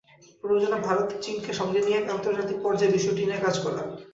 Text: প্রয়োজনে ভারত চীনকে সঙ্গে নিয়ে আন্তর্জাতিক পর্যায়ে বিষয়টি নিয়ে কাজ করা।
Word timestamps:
প্রয়োজনে 0.43 0.77
ভারত 0.87 1.09
চীনকে 1.23 1.51
সঙ্গে 1.53 1.81
নিয়ে 1.81 1.99
আন্তর্জাতিক 2.09 2.57
পর্যায়ে 2.61 2.95
বিষয়টি 2.95 3.21
নিয়ে 3.23 3.43
কাজ 3.45 3.55
করা। 3.63 3.81